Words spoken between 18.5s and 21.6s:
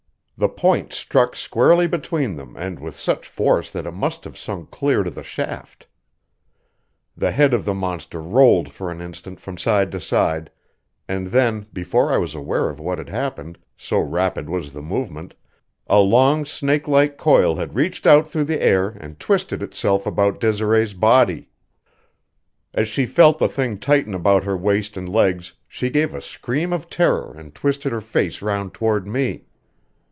air and twisted itself about Desiree's body.